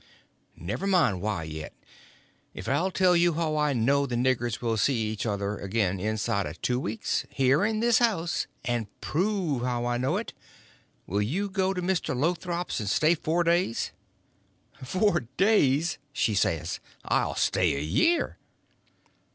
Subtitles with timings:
[0.57, 1.75] "Never mind why yet.
[2.55, 6.47] If I'll tell you how I know the niggers will see each other again inside
[6.47, 12.15] of two weeks—here in this house—and prove how I know it—will you go to Mr.
[12.15, 13.91] Lothrop's and stay four days?"
[14.83, 18.39] "Four days!" she says; "I'll stay a year!"